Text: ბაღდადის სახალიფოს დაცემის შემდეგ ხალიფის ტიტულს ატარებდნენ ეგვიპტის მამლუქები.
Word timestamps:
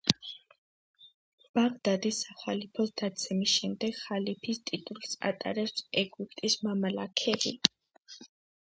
ბაღდადის 1.59 2.21
სახალიფოს 2.27 2.93
დაცემის 3.03 3.53
შემდეგ 3.61 3.95
ხალიფის 4.01 4.63
ტიტულს 4.71 5.15
ატარებდნენ 5.33 5.95
ეგვიპტის 6.07 6.61
მამლუქები. 6.67 7.59